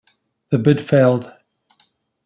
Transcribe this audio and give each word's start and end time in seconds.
The 0.49 0.57
bid 0.57 0.81
failed. 0.81 1.31